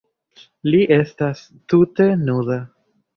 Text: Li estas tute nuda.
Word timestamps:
Li 0.73 0.79
estas 0.95 1.43
tute 1.73 2.07
nuda. 2.23 2.57